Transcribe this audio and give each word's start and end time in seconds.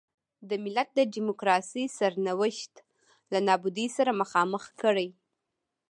د 0.49 0.51
ملت 0.63 0.89
د 0.95 0.99
ډیموکراسۍ 1.13 1.85
سرنوشت 1.97 2.73
له 3.31 3.39
نابودۍ 3.47 3.87
سره 3.97 4.11
مخامخ 4.21 4.63
کړي. 4.81 5.09